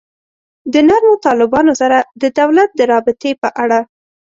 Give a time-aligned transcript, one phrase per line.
[0.73, 3.79] د نرمو طالبانو سره د دولت د رابطې په اړه.